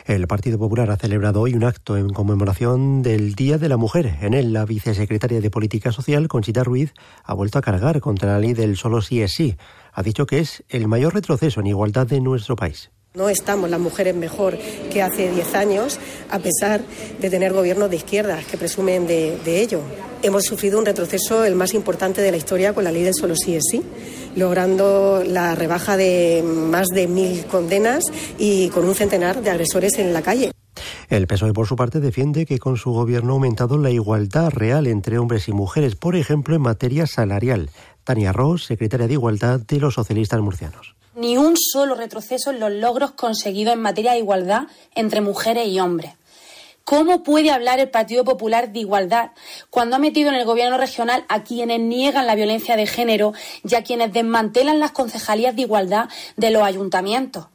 El 0.05 0.27
Partido 0.27 0.57
Popular 0.57 0.91
ha 0.91 0.97
celebrado 0.97 1.39
hoy 1.39 1.53
un 1.53 1.63
acto 1.63 1.95
en 1.95 2.09
conmemoración 2.09 3.01
del 3.03 3.35
Día 3.35 3.57
de 3.57 3.69
la 3.69 3.77
Mujer. 3.77 4.17
En 4.21 4.33
él, 4.33 4.51
la 4.51 4.65
vicesecretaria 4.65 5.39
de 5.39 5.49
Política 5.49 5.93
Social, 5.93 6.27
Conchita 6.27 6.61
Ruiz, 6.65 6.93
ha 7.23 7.33
vuelto 7.33 7.57
a 7.57 7.61
cargar 7.61 8.01
contra 8.01 8.33
la 8.33 8.39
ley 8.39 8.53
del 8.53 8.75
solo 8.75 9.01
sí 9.01 9.21
es 9.21 9.31
sí. 9.31 9.55
Ha 9.93 10.03
dicho 10.03 10.25
que 10.25 10.39
es 10.39 10.65
el 10.67 10.89
mayor 10.89 11.13
retroceso 11.13 11.61
en 11.61 11.67
igualdad 11.67 12.05
de 12.05 12.19
nuestro 12.19 12.57
país. 12.57 12.91
No 13.15 13.29
estamos 13.29 13.69
las 13.69 13.79
mujeres 13.79 14.15
mejor 14.15 14.57
que 14.91 15.03
hace 15.03 15.29
10 15.29 15.53
años, 15.53 15.99
a 16.31 16.39
pesar 16.39 16.81
de 17.21 17.29
tener 17.29 17.53
gobiernos 17.53 17.91
de 17.91 17.97
izquierdas 17.97 18.43
que 18.43 18.57
presumen 18.57 19.05
de, 19.05 19.61
ello. 19.61 19.81
Hemos 20.23 20.45
sufrido 20.45 20.79
un 20.79 20.85
retroceso 20.87 21.45
el 21.45 21.53
más 21.53 21.75
importante 21.75 22.23
de 22.23 22.31
la 22.31 22.37
historia 22.37 22.73
con 22.73 22.83
la 22.83 22.91
ley 22.91 23.03
del 23.03 23.13
solo 23.13 23.35
sí 23.35 23.55
es 23.55 23.65
sí, 23.69 23.83
logrando 24.35 25.23
la 25.23 25.53
rebaja 25.53 25.95
de 25.95 26.43
más 26.43 26.87
de 26.87 27.07
mil 27.07 27.45
condenas 27.45 28.03
y 28.39 28.69
con 28.69 28.83
un 28.83 28.95
centenar 28.95 29.43
de 29.43 29.51
agresores 29.51 29.99
en 29.99 30.11
la 30.11 30.23
calle. 30.23 30.51
El 31.07 31.27
PSOE, 31.27 31.53
por 31.53 31.67
su 31.67 31.75
parte, 31.75 31.99
defiende 31.99 32.47
que 32.47 32.57
con 32.57 32.77
su 32.77 32.93
gobierno 32.93 33.33
ha 33.33 33.35
aumentado 33.35 33.77
la 33.77 33.91
igualdad 33.91 34.49
real 34.49 34.87
entre 34.87 35.19
hombres 35.19 35.47
y 35.47 35.51
mujeres, 35.51 35.95
por 35.95 36.15
ejemplo, 36.15 36.55
en 36.55 36.63
materia 36.63 37.05
salarial. 37.05 37.69
Tania 38.05 38.33
Ross, 38.33 38.65
secretaria 38.65 39.05
de 39.05 39.13
Igualdad 39.13 39.59
de 39.59 39.79
los 39.79 39.93
socialistas 39.93 40.41
murcianos 40.41 40.95
ni 41.15 41.37
un 41.37 41.55
solo 41.57 41.95
retroceso 41.95 42.51
en 42.51 42.59
los 42.59 42.71
logros 42.71 43.11
conseguidos 43.11 43.73
en 43.73 43.81
materia 43.81 44.13
de 44.13 44.19
igualdad 44.19 44.63
entre 44.95 45.21
mujeres 45.21 45.67
y 45.67 45.79
hombres. 45.79 46.13
¿Cómo 46.83 47.23
puede 47.23 47.49
hablar 47.49 47.79
el 47.79 47.89
Partido 47.89 48.25
Popular 48.25 48.73
de 48.73 48.79
igualdad 48.79 49.31
cuando 49.69 49.95
ha 49.95 49.99
metido 49.99 50.29
en 50.29 50.35
el 50.35 50.45
gobierno 50.45 50.77
regional 50.77 51.23
a 51.29 51.43
quienes 51.43 51.79
niegan 51.79 52.27
la 52.27 52.35
violencia 52.35 52.75
de 52.75 52.87
género 52.87 53.33
y 53.63 53.75
a 53.75 53.83
quienes 53.83 54.11
desmantelan 54.11 54.79
las 54.79 54.91
concejalías 54.91 55.55
de 55.55 55.61
igualdad 55.61 56.09
de 56.35 56.51
los 56.51 56.63
ayuntamientos? 56.63 57.45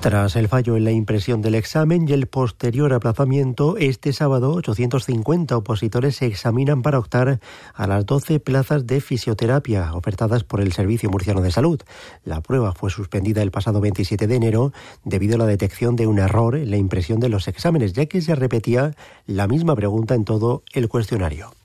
Tras 0.00 0.34
el 0.34 0.48
fallo 0.48 0.78
en 0.78 0.84
la 0.84 0.92
impresión 0.92 1.42
del 1.42 1.54
examen 1.54 2.08
y 2.08 2.12
el 2.12 2.26
posterior 2.26 2.94
aplazamiento, 2.94 3.76
este 3.76 4.14
sábado 4.14 4.54
850 4.54 5.54
opositores 5.54 6.16
se 6.16 6.26
examinan 6.26 6.80
para 6.80 6.98
optar 6.98 7.38
a 7.74 7.86
las 7.86 8.06
12 8.06 8.40
plazas 8.40 8.86
de 8.86 9.02
fisioterapia 9.02 9.92
ofertadas 9.92 10.42
por 10.42 10.62
el 10.62 10.72
Servicio 10.72 11.10
Murciano 11.10 11.42
de 11.42 11.52
Salud. 11.52 11.82
La 12.24 12.40
prueba 12.40 12.72
fue 12.72 12.88
suspendida 12.88 13.42
el 13.42 13.50
pasado 13.50 13.82
27 13.82 14.26
de 14.26 14.36
enero 14.36 14.72
debido 15.04 15.34
a 15.34 15.38
la 15.38 15.46
detección 15.46 15.96
de 15.96 16.06
un 16.06 16.18
error 16.18 16.56
en 16.56 16.70
la 16.70 16.78
impresión 16.78 17.20
de 17.20 17.28
los 17.28 17.46
exámenes, 17.46 17.92
ya 17.92 18.06
que 18.06 18.22
se 18.22 18.34
repetía 18.34 18.92
la 19.26 19.48
misma 19.48 19.76
pregunta 19.76 20.14
en 20.14 20.24
todo 20.24 20.62
el 20.72 20.88
cuestionario. 20.88 21.59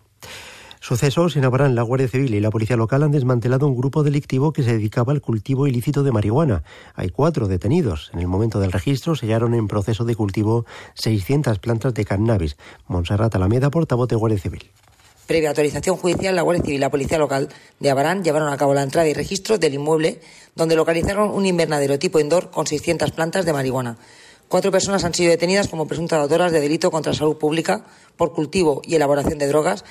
Sucesos 0.88 1.36
en 1.36 1.44
Abarán, 1.44 1.74
la 1.74 1.82
Guardia 1.82 2.08
Civil 2.08 2.36
y 2.36 2.40
la 2.40 2.52
Policía 2.52 2.78
Local 2.78 3.02
han 3.02 3.10
desmantelado 3.10 3.66
un 3.66 3.76
grupo 3.76 4.04
delictivo 4.04 4.54
que 4.54 4.62
se 4.62 4.74
dedicaba 4.74 5.14
al 5.14 5.20
cultivo 5.20 5.66
ilícito 5.66 6.04
de 6.04 6.12
marihuana. 6.12 6.62
Hay 6.94 7.10
cuatro 7.10 7.48
detenidos. 7.48 8.12
En 8.14 8.20
el 8.20 8.28
momento 8.28 8.60
del 8.60 8.72
registro 8.72 9.16
sellaron 9.16 9.56
en 9.56 9.68
proceso 9.68 10.06
de 10.06 10.14
cultivo 10.14 10.68
600 10.94 11.58
plantas 11.58 11.96
de 11.96 12.06
cannabis. 12.06 12.56
Monserrat 12.86 13.34
Alameda, 13.34 13.72
portavoz 13.72 14.08
de 14.10 14.16
Guardia 14.16 14.38
Civil. 14.38 14.70
Previa 15.26 15.50
autorización 15.50 15.98
judicial, 15.98 16.36
la 16.36 16.44
Guardia 16.44 16.64
Civil 16.64 16.78
y 16.78 16.82
la 16.82 16.92
Policía 16.92 17.18
Local 17.18 17.50
de 17.80 17.90
Abarán 17.90 18.24
llevaron 18.24 18.54
a 18.54 18.58
cabo 18.58 18.76
la 18.76 18.84
entrada 18.84 19.08
y 19.08 19.16
registro 19.16 19.58
del 19.58 19.74
inmueble, 19.74 20.22
donde 20.54 20.76
localizaron 20.76 21.32
un 21.32 21.48
invernadero 21.48 21.98
tipo 21.98 22.20
indoor 22.20 22.52
con 22.52 22.68
600 22.68 23.10
plantas 23.10 23.44
de 23.44 23.54
marihuana. 23.54 23.98
Cuatro 24.50 24.72
personas 24.72 25.04
han 25.04 25.16
sido 25.16 25.32
detenidas 25.32 25.68
como 25.68 25.88
presuntas 25.88 26.20
autoras 26.20 26.52
de 26.52 26.62
delito 26.62 26.92
contra 26.92 27.12
la 27.12 27.18
salud 27.18 27.38
pública 27.38 27.86
por 28.18 28.34
cultivo 28.34 28.84
y 28.86 28.94
elaboración 28.94 29.40
de 29.40 29.48
drogas 29.48 29.84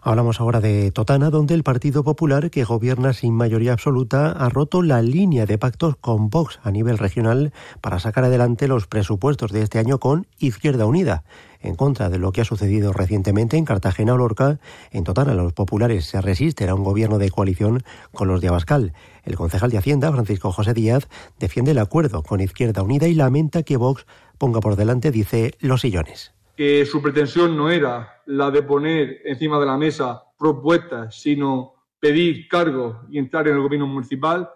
Hablamos 0.00 0.40
ahora 0.40 0.60
de 0.60 0.90
Totana, 0.90 1.30
donde 1.30 1.54
el 1.54 1.62
Partido 1.62 2.02
Popular, 2.02 2.50
que 2.50 2.64
gobierna 2.64 3.12
sin 3.12 3.34
mayoría 3.34 3.72
absoluta, 3.72 4.32
ha 4.32 4.48
roto 4.48 4.82
la 4.82 5.00
línea 5.02 5.46
de 5.46 5.58
pactos 5.58 5.96
con 5.96 6.28
Vox 6.28 6.58
a 6.64 6.70
nivel 6.70 6.98
regional 6.98 7.52
para 7.80 8.00
sacar 8.00 8.24
adelante 8.24 8.66
los 8.66 8.86
presupuestos 8.86 9.52
de 9.52 9.62
este 9.62 9.78
año 9.78 9.98
con 9.98 10.26
Izquierda 10.38 10.86
Unida. 10.86 11.22
En 11.60 11.76
contra 11.76 12.10
de 12.10 12.18
lo 12.18 12.32
que 12.32 12.40
ha 12.40 12.44
sucedido 12.44 12.92
recientemente 12.92 13.56
en 13.56 13.64
Cartagena 13.64 14.14
o 14.14 14.16
Lorca, 14.16 14.58
en 14.90 15.04
Totana 15.04 15.34
los 15.34 15.52
populares 15.52 16.06
se 16.06 16.20
resisten 16.20 16.68
a 16.68 16.74
un 16.74 16.82
gobierno 16.82 17.18
de 17.18 17.30
coalición 17.30 17.84
con 18.12 18.26
los 18.26 18.40
de 18.40 18.48
Abascal. 18.48 18.94
El 19.22 19.36
concejal 19.36 19.70
de 19.70 19.78
Hacienda, 19.78 20.10
Francisco 20.10 20.50
José 20.50 20.74
Díaz, 20.74 21.08
defiende 21.38 21.70
el 21.70 21.78
acuerdo 21.78 22.24
con 22.24 22.40
Izquierda 22.40 22.82
Unida 22.82 23.06
y 23.06 23.14
lamenta 23.14 23.62
que 23.62 23.76
Vox 23.76 24.06
ponga 24.38 24.58
por 24.58 24.74
delante, 24.74 25.12
dice, 25.12 25.54
los 25.60 25.82
sillones 25.82 26.32
que 26.56 26.84
su 26.86 27.00
pretensión 27.00 27.56
no 27.56 27.70
era 27.70 28.22
la 28.26 28.50
de 28.50 28.62
poner 28.62 29.20
encima 29.24 29.58
de 29.58 29.66
la 29.66 29.76
mesa 29.76 30.22
propuestas, 30.38 31.14
sino 31.20 31.74
pedir 31.98 32.48
cargos 32.48 32.96
y 33.10 33.18
entrar 33.18 33.46
en 33.48 33.54
el 33.54 33.62
gobierno 33.62 33.86
municipal. 33.86 34.50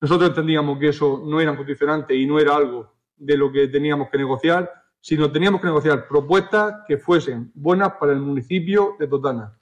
Nosotros 0.00 0.30
entendíamos 0.30 0.78
que 0.78 0.88
eso 0.88 1.22
no 1.24 1.40
era 1.40 1.56
condicionante 1.56 2.14
y 2.14 2.26
no 2.26 2.38
era 2.38 2.56
algo 2.56 2.92
de 3.16 3.36
lo 3.36 3.50
que 3.50 3.68
teníamos 3.68 4.08
que 4.10 4.18
negociar, 4.18 4.70
sino 5.00 5.30
teníamos 5.30 5.60
que 5.60 5.68
negociar 5.68 6.08
propuestas 6.08 6.82
que 6.86 6.98
fuesen 6.98 7.50
buenas 7.54 7.92
para 8.00 8.12
el 8.12 8.20
municipio 8.20 8.96
de 8.98 9.06
Totana. 9.06 9.56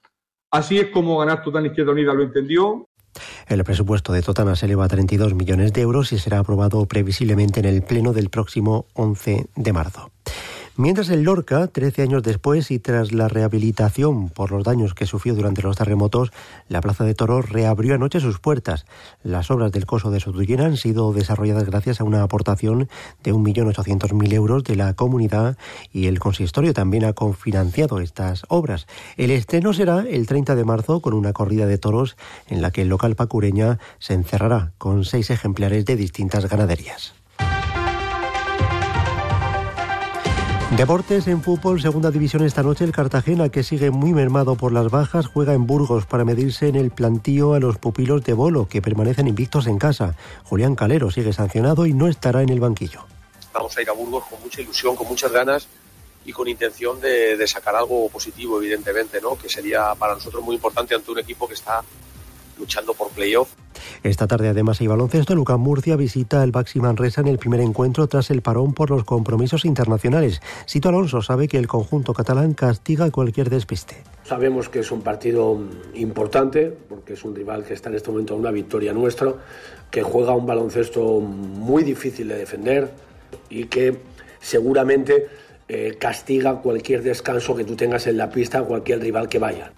Así 0.50 0.78
es 0.78 0.86
como 0.86 1.18
Ganar 1.18 1.42
Totana 1.42 1.66
Izquierda 1.66 1.92
Unida 1.92 2.14
lo 2.14 2.22
entendió. 2.22 2.88
El 3.46 3.64
presupuesto 3.64 4.12
de 4.12 4.22
Totana 4.22 4.56
se 4.56 4.66
eleva 4.66 4.84
a 4.84 4.88
32 4.88 5.34
millones 5.34 5.72
de 5.72 5.82
euros 5.82 6.12
y 6.12 6.18
será 6.18 6.38
aprobado 6.38 6.86
previsiblemente 6.86 7.60
en 7.60 7.66
el 7.66 7.82
Pleno 7.82 8.12
del 8.12 8.30
próximo 8.30 8.86
11 8.94 9.46
de 9.54 9.72
marzo. 9.72 10.10
Mientras 10.78 11.08
en 11.08 11.24
Lorca, 11.24 11.68
13 11.68 12.02
años 12.02 12.22
después 12.22 12.70
y 12.70 12.78
tras 12.78 13.10
la 13.10 13.28
rehabilitación 13.28 14.28
por 14.28 14.50
los 14.50 14.62
daños 14.62 14.92
que 14.92 15.06
sufrió 15.06 15.34
durante 15.34 15.62
los 15.62 15.74
terremotos, 15.74 16.32
la 16.68 16.82
Plaza 16.82 17.04
de 17.04 17.14
Toros 17.14 17.48
reabrió 17.48 17.94
anoche 17.94 18.20
sus 18.20 18.40
puertas. 18.40 18.84
Las 19.22 19.50
obras 19.50 19.72
del 19.72 19.86
coso 19.86 20.10
de 20.10 20.20
Sotullena 20.20 20.66
han 20.66 20.76
sido 20.76 21.14
desarrolladas 21.14 21.64
gracias 21.64 22.02
a 22.02 22.04
una 22.04 22.22
aportación 22.22 22.90
de 23.22 23.32
1.800.000 23.32 24.34
euros 24.34 24.64
de 24.64 24.76
la 24.76 24.92
comunidad 24.92 25.56
y 25.94 26.08
el 26.08 26.18
consistorio 26.18 26.74
también 26.74 27.06
ha 27.06 27.14
confinanciado 27.14 28.00
estas 28.00 28.42
obras. 28.48 28.86
El 29.16 29.30
estreno 29.30 29.72
será 29.72 30.00
el 30.00 30.26
30 30.26 30.56
de 30.56 30.64
marzo 30.66 31.00
con 31.00 31.14
una 31.14 31.32
corrida 31.32 31.64
de 31.64 31.78
toros 31.78 32.18
en 32.48 32.60
la 32.60 32.70
que 32.70 32.82
el 32.82 32.88
local 32.88 33.16
pacureña 33.16 33.78
se 33.98 34.12
encerrará 34.12 34.72
con 34.76 35.06
seis 35.06 35.30
ejemplares 35.30 35.86
de 35.86 35.96
distintas 35.96 36.50
ganaderías. 36.50 37.14
Deportes 40.72 41.28
en 41.28 41.44
fútbol, 41.44 41.80
segunda 41.80 42.10
división 42.10 42.42
esta 42.42 42.64
noche, 42.64 42.84
el 42.84 42.90
Cartagena, 42.90 43.50
que 43.50 43.62
sigue 43.62 43.92
muy 43.92 44.12
mermado 44.12 44.56
por 44.56 44.72
las 44.72 44.90
bajas, 44.90 45.26
juega 45.26 45.54
en 45.54 45.64
Burgos 45.64 46.06
para 46.06 46.24
medirse 46.24 46.66
en 46.66 46.74
el 46.74 46.90
plantío 46.90 47.54
a 47.54 47.60
los 47.60 47.78
pupilos 47.78 48.24
de 48.24 48.32
Bolo, 48.32 48.66
que 48.66 48.82
permanecen 48.82 49.28
invictos 49.28 49.68
en 49.68 49.78
casa. 49.78 50.16
Julián 50.42 50.74
Calero 50.74 51.12
sigue 51.12 51.32
sancionado 51.32 51.86
y 51.86 51.94
no 51.94 52.08
estará 52.08 52.42
en 52.42 52.48
el 52.48 52.58
banquillo. 52.58 53.06
Vamos 53.52 53.76
a 53.76 53.82
ir 53.82 53.88
a 53.88 53.92
Burgos 53.92 54.24
con 54.28 54.42
mucha 54.42 54.60
ilusión, 54.60 54.96
con 54.96 55.06
muchas 55.06 55.30
ganas 55.30 55.68
y 56.24 56.32
con 56.32 56.48
intención 56.48 57.00
de, 57.00 57.36
de 57.36 57.46
sacar 57.46 57.76
algo 57.76 58.08
positivo, 58.08 58.60
evidentemente, 58.60 59.20
¿no? 59.20 59.38
que 59.38 59.48
sería 59.48 59.94
para 59.94 60.14
nosotros 60.14 60.42
muy 60.42 60.56
importante 60.56 60.96
ante 60.96 61.12
un 61.12 61.20
equipo 61.20 61.46
que 61.46 61.54
está 61.54 61.80
luchando 62.58 62.94
por 62.94 63.10
playoff. 63.10 63.54
Esta 64.02 64.26
tarde 64.26 64.48
además 64.48 64.80
hay 64.80 64.86
baloncesto. 64.86 65.34
Lucas 65.34 65.58
Murcia 65.58 65.96
visita 65.96 66.42
el 66.42 66.52
Baxi 66.52 66.80
Manresa 66.80 67.20
en 67.20 67.28
el 67.28 67.38
primer 67.38 67.60
encuentro 67.60 68.06
tras 68.06 68.30
el 68.30 68.42
parón 68.42 68.72
por 68.72 68.90
los 68.90 69.04
compromisos 69.04 69.64
internacionales. 69.64 70.40
Sito 70.66 70.88
Alonso 70.88 71.22
sabe 71.22 71.48
que 71.48 71.58
el 71.58 71.66
conjunto 71.66 72.14
catalán 72.14 72.54
castiga 72.54 73.10
cualquier 73.10 73.50
despiste. 73.50 73.96
Sabemos 74.24 74.68
que 74.68 74.80
es 74.80 74.90
un 74.90 75.02
partido 75.02 75.58
importante 75.94 76.76
porque 76.88 77.14
es 77.14 77.24
un 77.24 77.34
rival 77.34 77.64
que 77.64 77.74
está 77.74 77.88
en 77.88 77.96
este 77.96 78.10
momento 78.10 78.34
a 78.34 78.36
una 78.36 78.50
victoria 78.50 78.92
nuestra, 78.92 79.34
que 79.90 80.02
juega 80.02 80.34
un 80.34 80.46
baloncesto 80.46 81.20
muy 81.20 81.84
difícil 81.84 82.28
de 82.28 82.36
defender 82.36 82.90
y 83.48 83.64
que 83.64 83.98
seguramente 84.40 85.28
eh, 85.68 85.96
castiga 85.98 86.60
cualquier 86.60 87.02
descanso 87.02 87.56
que 87.56 87.64
tú 87.64 87.74
tengas 87.76 88.06
en 88.06 88.16
la 88.16 88.30
pista 88.30 88.58
a 88.58 88.62
cualquier 88.62 89.00
rival 89.00 89.28
que 89.28 89.38
vaya. 89.38 89.72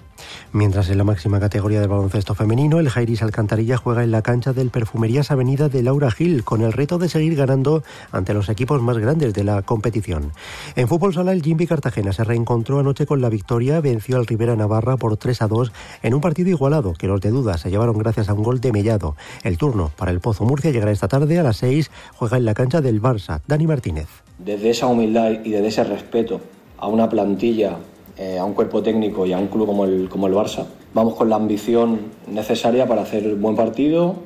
Mientras 0.52 0.88
en 0.90 0.98
la 0.98 1.04
máxima 1.04 1.40
categoría 1.40 1.80
del 1.80 1.88
baloncesto 1.88 2.34
femenino, 2.34 2.80
el 2.80 2.88
Jairis 2.88 3.22
Alcantarilla 3.22 3.76
juega 3.76 4.02
en 4.02 4.10
la 4.10 4.22
cancha 4.22 4.52
del 4.52 4.70
Perfumerías 4.70 5.30
Avenida 5.30 5.68
de 5.68 5.82
Laura 5.82 6.10
Gil, 6.10 6.44
con 6.44 6.62
el 6.62 6.72
reto 6.72 6.98
de 6.98 7.08
seguir 7.08 7.36
ganando 7.36 7.82
ante 8.12 8.34
los 8.34 8.48
equipos 8.48 8.82
más 8.82 8.98
grandes 8.98 9.34
de 9.34 9.44
la 9.44 9.62
competición. 9.62 10.32
En 10.76 10.88
fútbol 10.88 11.14
sala, 11.14 11.32
el 11.32 11.42
Jimby 11.42 11.66
Cartagena 11.66 12.12
se 12.12 12.24
reencontró 12.24 12.78
anoche 12.78 13.06
con 13.06 13.20
la 13.20 13.28
victoria, 13.28 13.80
venció 13.80 14.16
al 14.16 14.26
Rivera 14.26 14.56
Navarra 14.56 14.96
por 14.96 15.16
3 15.16 15.42
a 15.42 15.48
2 15.48 15.72
en 16.02 16.14
un 16.14 16.20
partido 16.20 16.50
igualado, 16.50 16.94
que 16.94 17.06
los 17.06 17.20
de 17.20 17.30
duda 17.30 17.58
se 17.58 17.70
llevaron 17.70 17.98
gracias 17.98 18.28
a 18.28 18.34
un 18.34 18.42
gol 18.42 18.60
de 18.60 18.72
Mellado. 18.72 19.16
El 19.42 19.58
turno 19.58 19.92
para 19.96 20.10
el 20.10 20.20
Pozo 20.20 20.44
Murcia 20.44 20.70
llegará 20.70 20.92
esta 20.92 21.08
tarde 21.08 21.38
a 21.38 21.42
las 21.42 21.58
6, 21.58 21.90
juega 22.14 22.36
en 22.36 22.44
la 22.44 22.54
cancha 22.54 22.80
del 22.80 23.02
Barça. 23.02 23.40
Dani 23.46 23.66
Martínez. 23.66 24.08
Desde 24.38 24.70
esa 24.70 24.86
humildad 24.86 25.32
y 25.44 25.50
desde 25.50 25.68
ese 25.68 25.84
respeto 25.84 26.40
a 26.78 26.86
una 26.88 27.08
plantilla 27.08 27.78
eh, 28.18 28.38
a 28.38 28.44
un 28.44 28.52
cuerpo 28.52 28.82
técnico 28.82 29.26
y 29.26 29.32
a 29.32 29.38
un 29.38 29.46
club 29.46 29.66
como 29.66 29.84
el, 29.84 30.08
como 30.08 30.26
el 30.26 30.34
Barça. 30.34 30.66
Vamos 30.92 31.14
con 31.14 31.28
la 31.28 31.36
ambición 31.36 32.10
necesaria 32.26 32.86
para 32.86 33.02
hacer 33.02 33.36
buen 33.36 33.54
partido, 33.54 34.16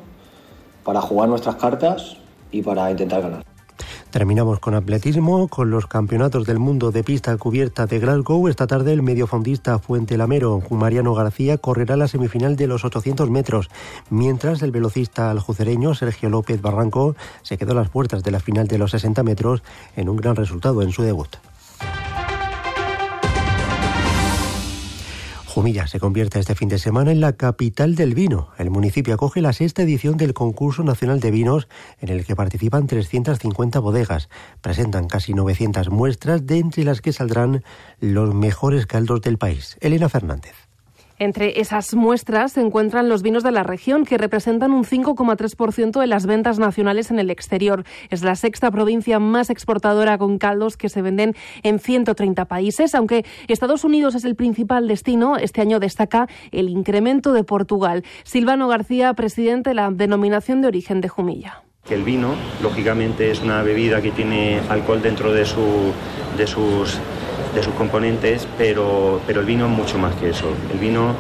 para 0.83 1.01
jugar 1.01 1.29
nuestras 1.29 1.57
cartas 1.57 2.17
y 2.51 2.63
para 2.63 2.91
intentar 2.91 3.23
ganar. 3.23 3.45
Terminamos 4.13 4.61
con 4.61 4.75
atletismo, 4.75 5.49
con 5.49 5.71
los 5.71 5.87
campeonatos 5.87 6.47
del 6.47 6.59
mundo 6.59 6.91
de 6.91 7.03
pista 7.03 7.35
cubierta 7.39 7.87
de 7.87 7.99
Glasgow. 7.99 8.47
Esta 8.47 8.67
tarde 8.67 8.93
el 8.93 9.03
mediofondista 9.03 9.79
Fuente 9.79 10.19
Lamero, 10.19 10.63
Mariano 10.69 11.15
García, 11.15 11.57
correrá 11.57 11.97
la 11.97 12.09
semifinal 12.09 12.55
de 12.55 12.67
los 12.67 12.85
800 12.85 13.31
metros, 13.31 13.71
mientras 14.11 14.61
el 14.61 14.71
velocista 14.71 15.31
aljucereño 15.31 15.95
Sergio 15.95 16.29
López 16.29 16.61
Barranco 16.61 17.17
se 17.41 17.57
quedó 17.57 17.73
a 17.73 17.77
las 17.77 17.89
puertas 17.89 18.23
de 18.23 18.31
la 18.33 18.41
final 18.41 18.69
de 18.69 18.77
los 18.77 18.91
60 18.91 19.23
metros 19.23 19.63
en 19.97 20.11
un 20.11 20.17
gran 20.17 20.37
resultado 20.37 20.83
en 20.83 20.93
su 20.93 21.03
debut. 21.03 21.29
Jumilla 25.53 25.87
se 25.87 26.01
convierte 26.01 26.39
este 26.39 26.55
fin 26.55 26.71
de 26.71 26.79
semana 26.79 27.13
en 27.13 27.21
la 27.21 27.35
capital 27.35 27.95
del 27.95 28.15
vino. 28.15 28.49
El 28.57 28.71
municipio 28.71 29.13
acoge 29.13 29.43
la 29.43 29.53
sexta 29.53 29.83
edición 29.83 30.17
del 30.17 30.33
concurso 30.33 30.83
nacional 30.83 31.21
de 31.21 31.31
vinos 31.31 31.69
en 32.01 32.09
el 32.09 32.25
que 32.25 32.35
participan 32.35 32.87
350 32.87 33.79
bodegas. 33.79 34.31
Presentan 34.63 35.09
casi 35.09 35.35
900 35.35 35.91
muestras 35.91 36.47
de 36.47 36.57
entre 36.57 36.85
las 36.85 37.03
que 37.03 37.13
saldrán 37.13 37.63
los 38.01 38.35
mejores 38.35 38.87
caldos 38.87 39.21
del 39.21 39.37
país. 39.37 39.77
Elena 39.83 40.09
Fernández. 40.09 40.72
Entre 41.23 41.61
esas 41.61 41.95
muestras 41.95 42.51
se 42.51 42.61
encuentran 42.61 43.09
los 43.09 43.23
vinos 43.23 43.45
de 43.45 43.53
la 43.53 43.63
región, 43.63 44.05
que 44.05 44.19
representan 44.19 44.73
un 44.73 44.83
5,3% 44.83 46.01
de 46.01 46.07
las 46.09 46.27
ventas 46.27 46.59
nacionales 46.59 47.13
en 47.13 47.21
el 47.21 47.31
exterior. 47.31 47.85
Es 48.11 48.25
la 48.25 48.35
sexta 48.35 48.73
provincia 48.73 49.21
más 49.21 49.49
exportadora 49.49 50.19
con 50.19 50.39
caldos 50.39 50.77
que 50.77 50.89
se 50.89 51.01
venden 51.01 51.37
en 51.63 51.79
130 51.79 52.47
países. 52.47 52.97
Aunque 52.97 53.25
Estados 53.47 53.85
Unidos 53.85 54.17
es 54.17 54.25
el 54.25 54.35
principal 54.35 54.89
destino, 54.89 55.37
este 55.37 55.61
año 55.61 55.79
destaca 55.79 56.27
el 56.51 56.69
incremento 56.69 57.33
de 57.33 57.45
Portugal. 57.45 58.03
Silvano 58.25 58.67
García, 58.67 59.15
presidente 59.15 59.71
de 59.71 59.75
la 59.75 59.93
denominación 59.93 60.61
de 60.61 60.67
origen 60.67 61.01
de 61.01 61.09
Jumilla. 61.09 61.63
Que 61.87 61.95
el 61.95 62.03
vino, 62.03 62.35
lógicamente, 62.61 63.31
es 63.31 63.43
una 63.43 63.63
bebida 63.63 64.03
que 64.03 64.11
tiene 64.11 64.61
alcohol 64.69 65.01
dentro 65.01 65.33
de, 65.33 65.45
su, 65.45 65.93
de, 66.37 66.49
sus, 66.49 66.99
de 67.55 67.63
sus 67.63 67.75
componentes, 67.75 68.47
pero, 68.57 69.21
pero 69.27 69.41
el 69.41 69.47
vino 69.47 69.67
es 69.67 69.73
mucho 69.73 69.99
más 69.99 70.15
que 70.17 70.31
eso. 70.31 70.47
El 70.73 70.79
vino, 70.79 71.15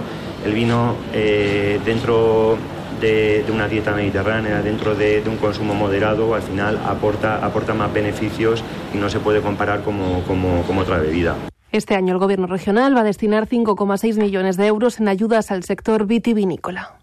el 0.44 0.52
vino 0.52 0.94
eh, 1.12 1.80
dentro 1.84 2.56
de, 3.00 3.44
una 3.52 3.68
dieta 3.68 3.92
mediterránea, 3.92 4.62
dentro 4.62 4.94
de, 4.94 5.22
un 5.26 5.36
consumo 5.36 5.74
moderado, 5.74 6.34
al 6.34 6.42
final 6.42 6.80
aporta, 6.86 7.44
aporta 7.44 7.74
más 7.74 7.92
beneficios 7.92 8.62
y 8.94 8.98
no 8.98 9.10
se 9.10 9.18
puede 9.18 9.40
comparar 9.40 9.82
como, 9.82 10.22
como, 10.22 10.62
como 10.62 10.82
otra 10.82 10.98
bebida. 10.98 11.36
Este 11.72 11.94
año 11.94 12.12
el 12.12 12.18
Gobierno 12.18 12.46
regional 12.46 12.94
va 12.94 13.00
a 13.00 13.04
destinar 13.04 13.48
5,6 13.48 14.18
millones 14.18 14.56
de 14.56 14.66
euros 14.66 15.00
en 15.00 15.08
ayudas 15.08 15.50
al 15.50 15.64
sector 15.64 16.06
vitivinícola. 16.06 17.01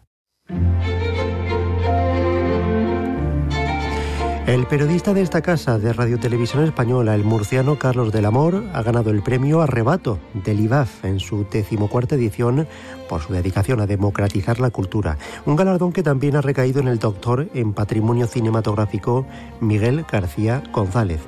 El 4.49 4.65
periodista 4.65 5.13
de 5.13 5.21
esta 5.21 5.43
casa 5.43 5.77
de 5.77 5.93
Radio 5.93 6.19
Televisión 6.19 6.63
Española, 6.63 7.13
el 7.13 7.23
murciano 7.23 7.77
Carlos 7.77 8.11
del 8.11 8.25
Amor, 8.25 8.63
ha 8.73 8.81
ganado 8.81 9.11
el 9.11 9.21
premio 9.21 9.61
Arrebato 9.61 10.17
del 10.33 10.61
IBAF 10.61 11.05
en 11.05 11.19
su 11.19 11.45
decimocuarta 11.51 12.15
edición 12.15 12.67
por 13.07 13.21
su 13.21 13.31
dedicación 13.31 13.79
a 13.79 13.85
democratizar 13.85 14.59
la 14.59 14.71
cultura. 14.71 15.19
Un 15.45 15.55
galardón 15.55 15.93
que 15.93 16.01
también 16.01 16.35
ha 16.35 16.41
recaído 16.41 16.79
en 16.79 16.87
el 16.87 16.97
doctor 16.97 17.47
en 17.53 17.73
patrimonio 17.73 18.25
cinematográfico 18.25 19.27
Miguel 19.61 20.03
García 20.11 20.63
González. 20.71 21.21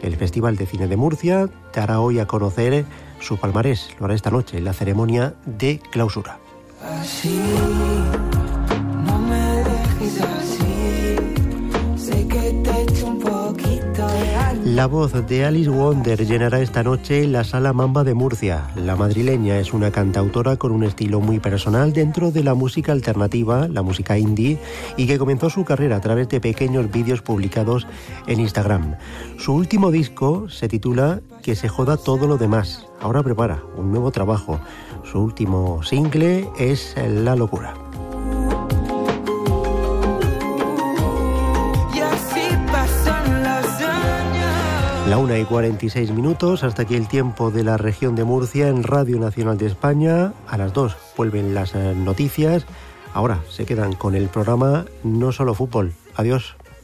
El 0.00 0.14
Festival 0.14 0.54
de 0.54 0.66
Cine 0.66 0.86
de 0.86 0.96
Murcia 0.96 1.48
dará 1.74 1.98
hoy 1.98 2.20
a 2.20 2.28
conocer 2.28 2.84
su 3.18 3.38
palmarés. 3.38 3.88
Lo 3.98 4.04
hará 4.04 4.14
esta 4.14 4.30
noche 4.30 4.58
en 4.58 4.64
la 4.64 4.72
ceremonia 4.72 5.34
de 5.46 5.80
clausura. 5.90 6.38
La 14.74 14.86
voz 14.86 15.26
de 15.26 15.46
Alice 15.46 15.70
Wonder 15.70 16.26
llenará 16.26 16.60
esta 16.60 16.82
noche 16.82 17.26
la 17.26 17.42
Sala 17.42 17.72
Mamba 17.72 18.04
de 18.04 18.12
Murcia. 18.12 18.68
La 18.76 18.96
madrileña 18.96 19.58
es 19.58 19.72
una 19.72 19.90
cantautora 19.90 20.56
con 20.56 20.72
un 20.72 20.84
estilo 20.84 21.20
muy 21.20 21.40
personal 21.40 21.94
dentro 21.94 22.30
de 22.30 22.44
la 22.44 22.52
música 22.52 22.92
alternativa, 22.92 23.66
la 23.66 23.80
música 23.80 24.18
indie, 24.18 24.58
y 24.98 25.06
que 25.06 25.18
comenzó 25.18 25.48
su 25.48 25.64
carrera 25.64 25.96
a 25.96 26.00
través 26.02 26.28
de 26.28 26.42
pequeños 26.42 26.92
vídeos 26.92 27.22
publicados 27.22 27.86
en 28.26 28.40
Instagram. 28.40 28.96
Su 29.38 29.54
último 29.54 29.90
disco 29.90 30.50
se 30.50 30.68
titula 30.68 31.22
Que 31.42 31.56
se 31.56 31.70
joda 31.70 31.96
todo 31.96 32.26
lo 32.26 32.36
demás. 32.36 32.86
Ahora 33.00 33.22
prepara 33.22 33.62
un 33.78 33.90
nuevo 33.90 34.10
trabajo. 34.10 34.60
Su 35.02 35.20
último 35.20 35.82
single 35.82 36.46
es 36.58 36.94
La 37.08 37.34
locura. 37.36 37.87
La 45.08 45.16
una 45.16 45.38
y 45.38 45.44
46 45.46 46.10
minutos, 46.10 46.62
hasta 46.64 46.82
aquí 46.82 46.94
el 46.94 47.08
tiempo 47.08 47.50
de 47.50 47.64
la 47.64 47.78
región 47.78 48.14
de 48.14 48.24
Murcia 48.24 48.68
en 48.68 48.82
Radio 48.82 49.18
Nacional 49.18 49.56
de 49.56 49.64
España. 49.64 50.34
A 50.46 50.58
las 50.58 50.74
dos 50.74 50.98
vuelven 51.16 51.54
las 51.54 51.74
eh, 51.74 51.94
noticias. 51.96 52.66
Ahora 53.14 53.42
se 53.48 53.64
quedan 53.64 53.94
con 53.94 54.14
el 54.14 54.28
programa 54.28 54.84
No 55.04 55.32
Solo 55.32 55.54
Fútbol. 55.54 55.94
Adiós. 56.14 56.56